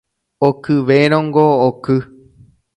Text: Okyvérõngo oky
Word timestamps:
Okyvérõngo 0.47 1.45
oky 1.67 1.97